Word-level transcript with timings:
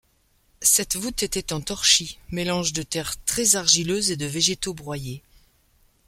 Cette 0.63 0.95
voûte 0.95 1.21
était 1.21 1.53
en 1.53 1.61
torchis, 1.61 2.17
mélange 2.31 2.73
de 2.73 2.81
terre 2.81 3.23
très 3.25 3.55
argileuse 3.55 4.09
et 4.09 4.17
de 4.17 4.25
végétaux 4.25 4.73
broyés. 4.73 5.21